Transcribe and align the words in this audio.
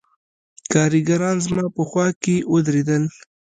کارګران 0.73 1.35
زما 1.45 1.65
په 1.75 1.81
خوا 1.89 2.07
کښې 2.21 2.35
ودرېدل. 2.53 3.03